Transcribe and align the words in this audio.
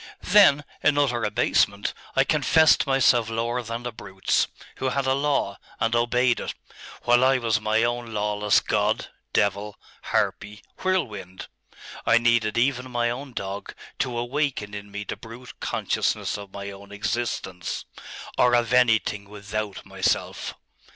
'Then 0.19 0.65
in 0.81 0.97
utter 0.97 1.23
abasement, 1.23 1.93
I 2.15 2.23
confessed 2.23 2.87
myself 2.87 3.29
lower 3.29 3.61
than 3.61 3.83
the 3.83 3.91
brutes, 3.91 4.47
who 4.77 4.89
had 4.89 5.05
a 5.05 5.13
law, 5.13 5.59
and 5.79 5.95
obeyed 5.95 6.39
it, 6.39 6.55
while 7.03 7.23
I 7.23 7.37
was 7.37 7.61
my 7.61 7.83
own 7.83 8.11
lawless 8.11 8.61
God, 8.61 9.09
devil, 9.31 9.77
harpy, 10.05 10.63
whirlwind.... 10.81 11.49
I 12.03 12.17
needed 12.17 12.57
even 12.57 12.89
my 12.89 13.11
own 13.11 13.33
dog 13.33 13.75
to 13.99 14.17
awaken 14.17 14.73
in 14.73 14.89
me 14.89 15.03
the 15.03 15.15
brute 15.15 15.53
consciousness 15.59 16.35
of 16.35 16.51
my 16.51 16.71
own 16.71 16.91
existence, 16.91 17.85
or 18.39 18.55
of 18.55 18.73
anything 18.73 19.29
without 19.29 19.85
myself. 19.85 20.55